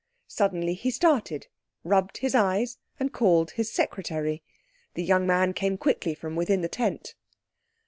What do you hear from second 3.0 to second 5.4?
called his secretary. The young